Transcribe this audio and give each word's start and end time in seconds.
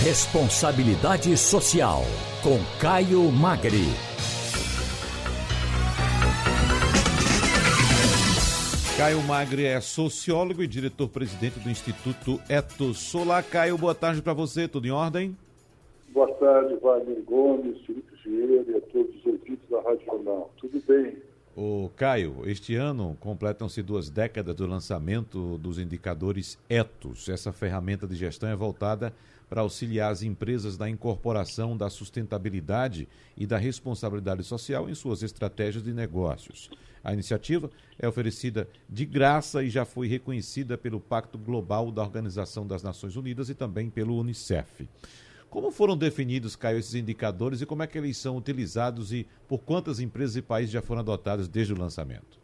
Responsabilidade 0.00 1.36
Social, 1.36 2.02
com 2.40 2.56
Caio 2.80 3.32
Magri. 3.32 3.88
Caio 8.96 9.20
Magri 9.22 9.64
é 9.66 9.80
sociólogo 9.80 10.62
e 10.62 10.68
diretor-presidente 10.68 11.58
do 11.58 11.68
Instituto 11.68 12.40
Etos. 12.48 13.12
Olá, 13.12 13.42
Caio, 13.42 13.76
boa 13.76 13.94
tarde 13.94 14.22
para 14.22 14.32
você, 14.32 14.68
tudo 14.68 14.86
em 14.86 14.92
ordem? 14.92 15.36
Boa 16.10 16.32
tarde, 16.34 16.76
Wagner 16.76 17.20
Gomes, 17.24 17.84
Felipe 17.84 18.14
Vieira 18.24 18.64
e 18.68 18.76
a 18.76 18.80
todos 18.92 19.12
os 19.16 19.26
ouvintes 19.26 19.68
da 19.68 19.80
Rádio 19.80 20.06
Jornal. 20.06 20.52
Tudo 20.60 20.80
bem? 20.86 21.16
O 21.60 21.90
Caio, 21.96 22.42
este 22.44 22.76
ano 22.76 23.16
completam-se 23.18 23.82
duas 23.82 24.08
décadas 24.08 24.54
do 24.54 24.64
lançamento 24.64 25.58
dos 25.58 25.80
indicadores 25.80 26.56
ETOS. 26.70 27.28
Essa 27.28 27.52
ferramenta 27.52 28.06
de 28.06 28.14
gestão 28.14 28.48
é 28.48 28.54
voltada 28.54 29.12
para 29.50 29.62
auxiliar 29.62 30.12
as 30.12 30.22
empresas 30.22 30.78
na 30.78 30.88
incorporação 30.88 31.76
da 31.76 31.90
sustentabilidade 31.90 33.08
e 33.36 33.44
da 33.44 33.58
responsabilidade 33.58 34.44
social 34.44 34.88
em 34.88 34.94
suas 34.94 35.24
estratégias 35.24 35.82
de 35.82 35.92
negócios. 35.92 36.70
A 37.02 37.12
iniciativa 37.12 37.68
é 37.98 38.06
oferecida 38.06 38.68
de 38.88 39.04
graça 39.04 39.60
e 39.64 39.68
já 39.68 39.84
foi 39.84 40.06
reconhecida 40.06 40.78
pelo 40.78 41.00
Pacto 41.00 41.36
Global 41.36 41.90
da 41.90 42.02
Organização 42.02 42.68
das 42.68 42.84
Nações 42.84 43.16
Unidas 43.16 43.48
e 43.48 43.54
também 43.54 43.90
pelo 43.90 44.16
Unicef. 44.16 44.88
Como 45.50 45.70
foram 45.70 45.96
definidos, 45.96 46.54
Caio, 46.54 46.78
esses 46.78 46.94
indicadores 46.94 47.62
e 47.62 47.66
como 47.66 47.82
é 47.82 47.86
que 47.86 47.96
eles 47.96 48.18
são 48.18 48.36
utilizados 48.36 49.12
e 49.12 49.26
por 49.48 49.60
quantas 49.60 49.98
empresas 49.98 50.36
e 50.36 50.42
países 50.42 50.70
já 50.70 50.82
foram 50.82 51.00
adotados 51.00 51.48
desde 51.48 51.72
o 51.72 51.78
lançamento? 51.78 52.38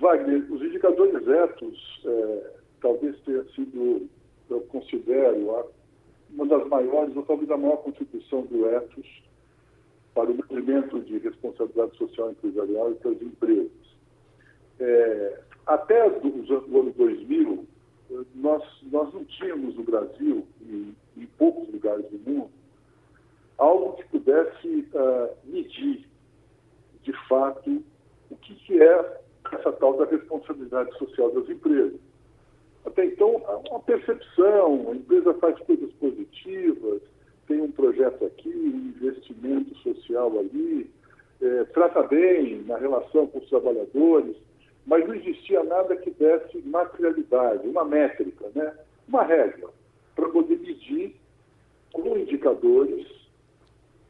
Wagner, 0.00 0.44
os 0.52 0.60
indicadores 0.60 1.26
ETOS 1.26 2.02
é, 2.04 2.50
talvez 2.80 3.16
tenha 3.20 3.44
sido, 3.54 4.08
eu 4.50 4.60
considero, 4.62 5.64
uma 6.30 6.46
das 6.46 6.66
maiores, 6.68 7.16
ou 7.16 7.22
talvez 7.22 7.50
a 7.50 7.56
maior 7.56 7.76
contribuição 7.76 8.42
do 8.42 8.68
ETOS 8.68 9.06
para 10.14 10.30
o 10.30 10.34
movimento 10.34 11.00
de 11.00 11.18
responsabilidade 11.18 11.96
social 11.96 12.30
empresarial 12.30 12.90
e 12.90 12.94
para 12.96 13.10
as 13.12 13.22
empresas. 13.22 13.70
É, 14.80 15.40
até 15.66 16.08
o 16.08 16.80
ano 16.80 16.92
2000, 16.96 17.66
nós, 18.34 18.62
nós 18.90 19.12
não 19.12 19.24
tínhamos 19.24 19.76
no 19.76 19.84
Brasil, 19.84 20.46
e 20.62 20.92
lugares 21.86 22.06
do 22.10 22.30
mundo, 22.30 22.50
algo 23.58 23.94
que 23.94 24.04
pudesse 24.08 24.88
uh, 24.94 25.30
medir, 25.44 26.06
de 27.02 27.12
fato, 27.28 27.82
o 28.30 28.36
que, 28.36 28.54
que 28.54 28.82
é 28.82 29.20
essa 29.52 29.72
tal 29.72 29.96
da 29.96 30.04
responsabilidade 30.06 30.96
social 30.98 31.30
das 31.30 31.48
empresas. 31.48 32.00
Até 32.84 33.04
então, 33.04 33.36
uma 33.70 33.80
percepção, 33.80 34.90
a 34.90 34.96
empresa 34.96 35.34
faz 35.34 35.58
coisas 35.60 35.92
positivas, 35.94 37.02
tem 37.46 37.60
um 37.60 37.70
projeto 37.70 38.24
aqui, 38.24 38.48
um 38.48 38.92
investimento 38.96 39.74
social 39.78 40.36
ali, 40.38 40.90
é, 41.40 41.64
trata 41.64 42.02
bem 42.02 42.62
na 42.62 42.76
relação 42.76 43.26
com 43.28 43.38
os 43.38 43.48
trabalhadores, 43.48 44.36
mas 44.86 45.06
não 45.06 45.14
existia 45.14 45.62
nada 45.64 45.96
que 45.96 46.10
desse 46.10 46.58
materialidade, 46.62 47.66
uma 47.68 47.84
métrica, 47.84 48.46
né? 48.54 48.72
uma 49.08 49.22
regra, 49.22 49.68
para 50.14 50.28
poder 50.28 50.58
medir 50.58 51.14
com 51.92 52.16
indicadores 52.16 53.06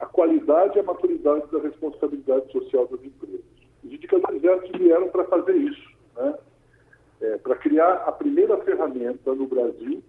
a 0.00 0.06
qualidade 0.06 0.76
e 0.76 0.80
a 0.80 0.82
maturidade 0.82 1.50
da 1.52 1.60
responsabilidade 1.60 2.50
social 2.50 2.86
das 2.88 3.02
empresas. 3.04 3.44
Os 3.84 3.92
indicadores 3.92 4.42
éticos 4.42 4.80
vieram 4.80 5.08
para 5.08 5.24
fazer 5.24 5.56
isso, 5.56 5.88
né? 6.16 6.34
É, 7.20 7.38
para 7.38 7.54
criar 7.56 7.94
a 8.06 8.12
primeira 8.12 8.58
ferramenta 8.58 9.34
no 9.34 9.46
Brasil 9.46 10.02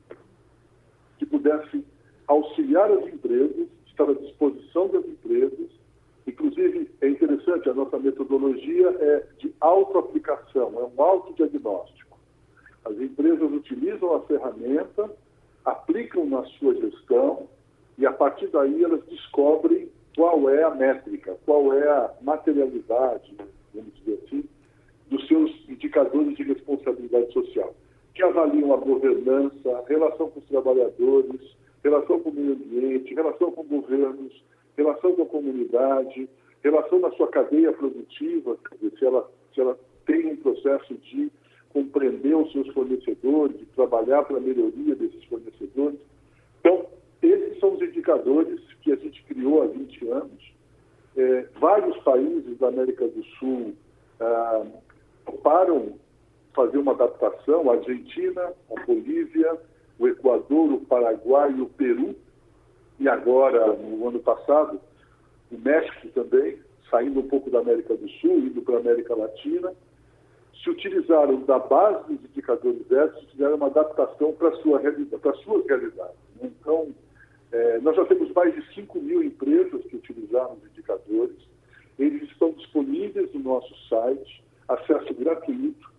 que 1.18 1.26
pudesse 1.26 1.86
auxiliar 2.28 2.92
as 2.92 3.06
empresas, 3.06 3.68
estar 3.86 4.10
à 4.10 4.14
disposição 4.14 4.88
das 4.88 5.06
empresas 5.06 5.70
Inclusive, 6.28 6.90
é 7.02 7.08
interessante, 7.08 7.70
a 7.70 7.74
nossa 7.74 8.00
metodologia 8.00 8.90
é 9.00 9.28
de 9.38 9.54
autoaplicação, 9.62 10.74
é 10.80 10.84
um 10.84 11.04
autodiagnóstico. 11.04 12.18
As 12.84 12.98
empresas 13.00 13.52
utilizam 13.52 14.16
a 14.16 14.22
ferramenta, 14.22 15.10
aplicam 15.64 16.26
na 16.26 16.44
sua 16.46 16.74
gestão 16.76 17.48
e, 17.98 18.06
a 18.06 18.12
partir 18.12 18.48
daí, 18.48 18.84
elas 18.84 19.04
descobrem 19.06 19.90
qual 20.16 20.50
é 20.50 20.64
a 20.64 20.72
métrica, 20.72 21.38
qual 21.46 21.74
é 21.74 21.88
a 21.88 22.12
materialidade, 22.22 23.36
vamos 23.74 23.94
dizer 23.96 24.22
assim, 24.26 24.44
dos 25.10 25.28
seus 25.28 25.52
indicadores 25.70 26.36
de 26.36 26.44
responsabilidade 26.44 27.32
social, 27.34 27.76
que 28.14 28.24
avaliam 28.24 28.74
a 28.74 28.78
governança, 28.78 29.78
a 29.78 29.88
relação 29.88 30.30
com 30.30 30.40
os 30.40 30.46
trabalhadores, 30.46 31.56
relação 31.84 32.20
com 32.20 32.30
o 32.30 32.34
meio 32.34 32.54
ambiente, 32.54 33.14
relação 33.14 33.52
com 33.52 33.64
governos, 33.64 34.44
relação 34.78 35.14
com 35.14 35.22
a 35.22 35.28
comunidade, 35.28 36.30
relação 36.64 37.00
na 37.00 37.12
sua 37.12 37.28
cadeia 37.28 37.72
produtiva, 37.74 38.58
se 38.98 39.06
ela, 39.06 39.30
se 39.54 39.62
ela 39.62 39.78
tem 40.06 40.28
um 40.28 40.38
processo 40.38 40.96
de 40.96 41.32
compreender 41.70 42.36
os 42.36 42.52
seus 42.54 42.68
fornecedores, 42.70 43.58
de 43.58 43.66
trabalhar 43.66 44.24
para 44.24 44.38
a 44.38 44.42
melhoria 44.42 44.96
desses 44.96 45.24
fornecedores. 45.26 46.00
Então, 46.60 46.86
esses 47.22 47.60
são 47.60 47.74
os 47.74 47.82
indicadores 48.06 48.62
que 48.82 48.92
a 48.92 48.96
gente 48.96 49.24
criou 49.24 49.64
há 49.64 49.66
20 49.66 50.08
anos. 50.10 50.54
É, 51.18 51.46
vários 51.60 51.98
países 52.04 52.58
da 52.60 52.68
América 52.68 53.08
do 53.08 53.24
Sul 53.40 53.74
ah, 54.20 54.66
toparam 55.26 55.94
fazer 56.54 56.78
uma 56.78 56.92
adaptação, 56.92 57.70
a 57.70 57.76
Argentina, 57.76 58.54
a 58.76 58.86
Bolívia, 58.86 59.58
o 59.98 60.08
Equador, 60.08 60.74
o 60.74 60.82
Paraguai 60.82 61.52
e 61.52 61.62
o 61.62 61.66
Peru 61.68 62.16
e 63.00 63.10
agora, 63.10 63.74
no 63.76 64.08
ano 64.08 64.20
passado, 64.20 64.80
o 65.52 65.58
México 65.58 66.08
também, 66.10 66.60
saindo 66.90 67.20
um 67.20 67.28
pouco 67.28 67.50
da 67.50 67.60
América 67.60 67.96
do 67.96 68.08
Sul, 68.10 68.40
indo 68.40 68.62
para 68.62 68.76
a 68.76 68.80
América 68.80 69.16
Latina, 69.16 69.74
se 70.64 70.70
utilizaram 70.70 71.42
da 71.42 71.60
base 71.60 72.14
dos 72.14 72.30
indicadores 72.30 72.90
éticos, 72.90 73.32
fizeram 73.32 73.56
uma 73.56 73.68
adaptação 73.68 74.34
para 74.34 74.56
sua 74.58 74.80
realidade, 74.80 75.22
para 75.22 75.34
suas 75.36 75.66
realidades. 75.66 76.16
Né? 76.42 76.52
Então, 76.62 76.94
é, 77.52 77.80
nós 77.80 77.96
já 77.96 78.06
temos 78.06 78.32
mais 78.34 78.54
de 78.54 78.74
5 78.74 79.00
mil 79.00 79.24
empresas 79.24 79.84
que 79.86 79.96
utilizaram 79.96 80.54
os 80.54 80.66
indicadores. 80.72 81.38
Eles 81.98 82.24
estão 82.24 82.52
disponíveis 82.52 83.34
no 83.34 83.40
nosso 83.40 83.74
site, 83.88 84.44
acesso 84.68 85.14
gratuito. 85.14 85.90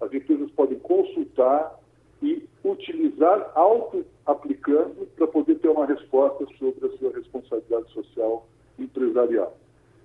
As 0.00 0.12
empresas 0.12 0.50
podem 0.52 0.78
consultar 0.80 1.78
e 2.22 2.48
utilizar 2.64 3.52
auto-aplicando 3.54 5.06
para 5.16 5.26
poder 5.26 5.56
ter 5.56 5.68
uma 5.68 5.86
resposta 5.86 6.46
sobre 6.58 6.86
a 6.86 6.98
sua 6.98 7.12
responsabilidade 7.12 7.92
social 7.92 8.46
empresarial. 8.78 9.56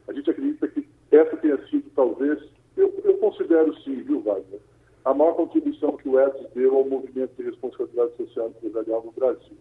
A 0.07 0.13
gente 0.13 0.29
acredita 0.29 0.67
que 0.67 0.87
essa 1.11 1.37
tenha 1.37 1.57
sido, 1.67 1.89
talvez, 1.95 2.39
eu, 2.75 2.93
eu 3.03 3.17
considero 3.17 3.73
sim, 3.81 3.95
viu, 4.03 4.21
Wagner, 4.21 4.59
a 5.05 5.13
maior 5.13 5.33
contribuição 5.33 5.97
que 5.97 6.09
o 6.09 6.19
ETS 6.19 6.53
deu 6.53 6.75
ao 6.75 6.85
movimento 6.85 7.31
de 7.37 7.43
responsabilidade 7.43 8.15
social 8.17 8.49
empresarial 8.49 9.03
no 9.03 9.11
Brasil. 9.11 9.57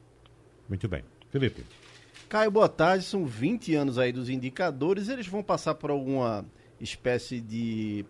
Muito 0.69 0.89
bem. 0.89 1.03
Felipe. 1.31 1.63
Caio, 2.29 2.51
boa 2.51 2.69
tarde. 2.69 3.05
São 3.05 3.25
20 3.25 3.75
anos 3.75 3.99
aí 3.99 4.13
dos 4.13 4.29
indicadores. 4.29 5.09
Eles 5.09 5.27
vão 5.27 5.43
passar 5.43 5.75
por 5.75 5.91
alguma 5.91 6.45
espécie 6.81 7.41
de 7.41 8.05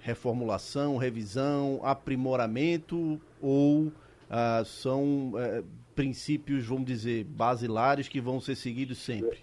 reformulação, 0.00 0.96
revisão, 0.96 1.80
aprimoramento 1.82 3.20
ou 3.40 3.92
ah, 4.30 4.62
são 4.64 5.32
eh, 5.36 5.62
princípios, 5.94 6.66
vamos 6.66 6.84
dizer, 6.84 7.24
basilares 7.24 8.08
que 8.08 8.20
vão 8.20 8.40
ser 8.40 8.54
seguidos 8.54 8.98
sempre? 8.98 9.38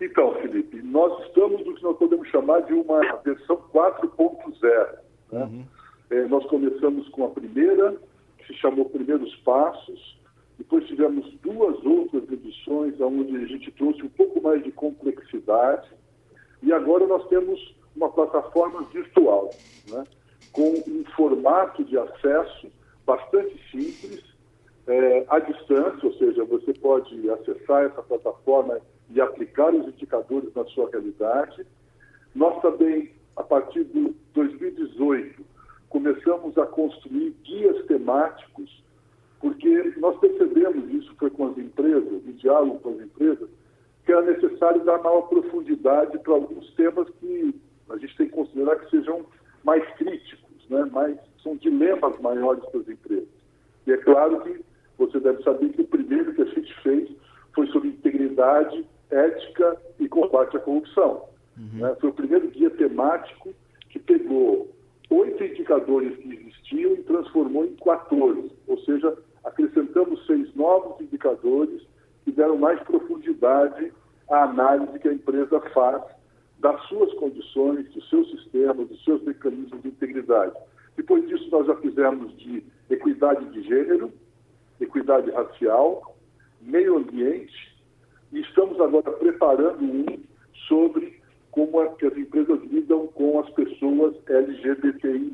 Então, 0.00 0.34
Felipe, 0.40 0.80
nós 0.82 1.26
estamos 1.26 1.64
no 1.66 1.74
que 1.74 1.82
nós 1.82 1.96
podemos 1.96 2.28
chamar 2.28 2.60
de 2.60 2.72
uma 2.72 3.00
versão 3.24 3.56
4.0. 3.74 4.98
Né? 5.32 5.44
Uhum. 5.44 5.64
É, 6.10 6.26
nós 6.26 6.46
começamos 6.46 7.08
com 7.08 7.24
a 7.24 7.30
primeira, 7.30 7.96
que 8.38 8.46
se 8.46 8.54
chamou 8.54 8.84
Primeiros 8.84 9.34
Passos, 9.36 10.17
depois 10.58 10.86
tivemos 10.86 11.32
duas 11.40 11.84
outras 11.84 12.30
edições, 12.30 13.00
onde 13.00 13.36
a 13.36 13.46
gente 13.46 13.70
trouxe 13.72 14.02
um 14.02 14.08
pouco 14.08 14.42
mais 14.42 14.62
de 14.62 14.72
complexidade, 14.72 15.88
e 16.62 16.72
agora 16.72 17.06
nós 17.06 17.26
temos 17.28 17.74
uma 17.94 18.10
plataforma 18.10 18.82
virtual, 18.92 19.50
né? 19.88 20.04
com 20.52 20.74
um 20.88 21.04
formato 21.16 21.84
de 21.84 21.96
acesso 21.96 22.68
bastante 23.06 23.56
simples, 23.70 24.24
é, 24.88 25.24
à 25.28 25.38
distância, 25.38 26.08
ou 26.08 26.12
seja, 26.14 26.44
você 26.44 26.72
pode 26.72 27.30
acessar 27.30 27.84
essa 27.84 28.02
plataforma 28.02 28.80
e 29.10 29.20
aplicar 29.20 29.72
os 29.74 29.86
indicadores 29.86 30.52
na 30.54 30.64
sua 30.66 30.90
realidade. 30.90 31.64
Nós 32.34 32.60
também, 32.60 33.12
a 33.36 33.42
partir 33.42 33.84
de 33.84 34.14
2018, 34.34 35.44
começamos 35.88 36.56
a 36.58 36.66
construir 36.66 37.30
guias 37.44 37.86
temáticos, 37.86 38.82
porque 39.40 39.94
nós 39.98 40.18
percebemos, 40.18 40.92
isso 40.92 41.14
foi 41.16 41.30
com 41.30 41.48
as 41.48 41.58
empresas, 41.58 42.26
em 42.26 42.32
diálogo 42.32 42.80
com 42.80 42.90
as 42.90 43.00
empresas, 43.00 43.48
que 44.04 44.12
era 44.12 44.22
necessário 44.22 44.84
dar 44.84 44.98
maior 45.02 45.22
profundidade 45.22 46.18
para 46.18 46.32
alguns 46.32 46.72
temas 46.74 47.08
que 47.20 47.54
a 47.90 47.96
gente 47.96 48.16
tem 48.16 48.26
que 48.26 48.34
considerar 48.34 48.76
que 48.76 48.90
sejam 48.90 49.24
mais 49.64 49.84
críticos, 49.96 50.68
né? 50.68 50.84
mais, 50.92 51.16
são 51.42 51.56
dilemas 51.56 52.18
maiores 52.20 52.64
para 52.66 52.80
as 52.80 52.88
empresas. 52.88 53.28
E 53.86 53.92
é 53.92 53.96
claro 53.98 54.40
que 54.42 54.60
você 54.98 55.20
deve 55.20 55.42
saber 55.42 55.70
que 55.70 55.82
o 55.82 55.86
primeiro 55.86 56.34
que 56.34 56.42
a 56.42 56.46
gente 56.46 56.74
fez 56.82 57.10
foi 57.54 57.66
sobre 57.68 57.88
integridade, 57.88 58.84
ética 59.10 59.76
e 59.98 60.08
combate 60.08 60.56
à 60.56 60.60
corrupção. 60.60 61.24
Uhum. 61.56 61.80
Né? 61.80 61.96
Foi 62.00 62.10
o 62.10 62.14
primeiro 62.14 62.48
guia 62.48 62.70
temático 62.70 63.54
que 63.88 63.98
pegou 63.98 64.70
oito 65.10 65.42
indicadores 65.42 66.16
que 66.18 66.34
existiam 66.34 66.92
e 66.92 67.02
transformou 67.02 67.64
em 67.64 67.74
14, 67.76 68.52
ou 68.66 68.78
seja, 68.80 69.16
acrescentamos 69.48 70.24
seis 70.26 70.54
novos 70.54 71.00
indicadores 71.00 71.82
que 72.24 72.32
deram 72.32 72.56
mais 72.56 72.80
profundidade 72.82 73.92
à 74.30 74.44
análise 74.44 74.98
que 74.98 75.08
a 75.08 75.12
empresa 75.12 75.60
faz 75.72 76.02
das 76.58 76.80
suas 76.88 77.12
condições, 77.14 77.88
dos 77.90 78.08
seus 78.10 78.30
sistemas, 78.30 78.88
dos 78.88 79.02
seus 79.04 79.22
mecanismos 79.22 79.80
de 79.82 79.88
integridade. 79.88 80.52
Depois 80.96 81.26
disso, 81.28 81.48
nós 81.50 81.66
já 81.66 81.76
fizemos 81.76 82.36
de 82.36 82.62
equidade 82.90 83.44
de 83.50 83.62
gênero, 83.62 84.12
equidade 84.80 85.30
racial, 85.30 86.16
meio 86.60 86.98
ambiente, 86.98 87.76
e 88.32 88.40
estamos 88.40 88.80
agora 88.80 89.10
preparando 89.12 89.82
um 89.82 90.04
sobre 90.66 91.18
como 91.52 91.80
é 91.80 91.88
que 91.94 92.06
as 92.06 92.16
empresas 92.16 92.60
lidam 92.64 93.06
com 93.08 93.38
as 93.38 93.48
pessoas 93.50 94.16
LGBTI+. 94.28 95.32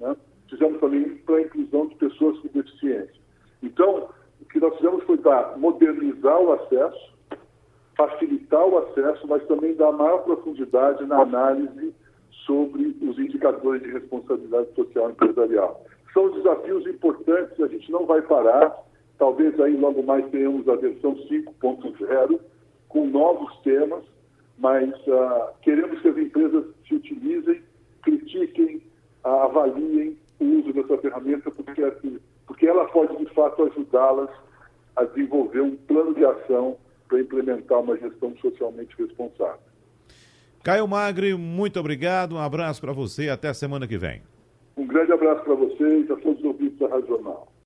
Né? 0.00 0.16
Fizemos 0.50 0.80
também 0.80 1.16
para 1.18 1.36
a 1.36 1.42
inclusão 1.42 1.86
de 1.86 1.94
pessoas 1.94 2.38
com 2.40 2.48
deficiência. 2.48 3.18
Então, 3.62 4.08
o 4.40 4.44
que 4.44 4.60
nós 4.60 4.76
fizemos 4.76 5.02
foi 5.04 5.18
dar, 5.18 5.58
modernizar 5.58 6.40
o 6.40 6.52
acesso, 6.52 7.12
facilitar 7.96 8.64
o 8.64 8.78
acesso, 8.78 9.26
mas 9.26 9.44
também 9.46 9.74
dar 9.74 9.92
maior 9.92 10.18
profundidade 10.18 11.04
na 11.06 11.22
análise 11.22 11.94
sobre 12.46 12.96
os 13.02 13.18
indicadores 13.18 13.82
de 13.82 13.90
responsabilidade 13.90 14.72
social 14.74 15.10
empresarial. 15.10 15.84
São 16.14 16.30
desafios 16.30 16.86
importantes, 16.86 17.60
a 17.60 17.66
gente 17.66 17.90
não 17.90 18.06
vai 18.06 18.22
parar. 18.22 18.74
Talvez 19.18 19.58
aí 19.60 19.76
logo 19.76 20.02
mais 20.02 20.28
tenhamos 20.30 20.68
a 20.68 20.76
versão 20.76 21.14
5.0 21.14 22.40
com 22.88 23.06
novos 23.06 23.54
temas, 23.62 24.04
mas 24.58 24.90
uh, 25.06 25.52
queremos 25.62 26.00
que 26.00 26.08
as 26.08 26.16
empresas 26.16 26.64
se 26.86 26.94
utilizem, 26.94 27.62
critiquem, 28.02 28.82
uh, 29.24 29.28
avaliem 29.28 30.16
o 30.40 30.44
uso 30.44 30.72
dessa 30.72 30.96
ferramenta, 30.98 31.50
porque, 31.50 31.82
assim, 31.82 32.18
porque 32.48 32.66
ela 32.66 32.86
pode 32.86 33.16
de 33.18 33.32
fato 33.34 33.62
ajudá-las 33.62 34.30
a 34.96 35.04
desenvolver 35.04 35.60
um 35.60 35.76
plano 35.76 36.14
de 36.14 36.24
ação 36.24 36.76
para 37.06 37.20
implementar 37.20 37.80
uma 37.80 37.96
gestão 37.96 38.34
socialmente 38.38 38.96
responsável. 38.98 39.60
Caio 40.64 40.88
Magri, 40.88 41.34
muito 41.34 41.78
obrigado, 41.78 42.34
um 42.34 42.38
abraço 42.38 42.80
para 42.80 42.92
você 42.92 43.24
e 43.24 43.30
até 43.30 43.48
a 43.48 43.54
semana 43.54 43.86
que 43.86 43.96
vem. 43.96 44.22
Um 44.76 44.86
grande 44.86 45.12
abraço 45.12 45.44
para 45.44 45.54
vocês, 45.54 46.10
a 46.10 46.16
todos 46.16 46.38
os 46.38 46.44
ouvintes 46.44 46.78
da 46.78 46.88
Rádio 46.88 47.08
Jornal. 47.08 47.48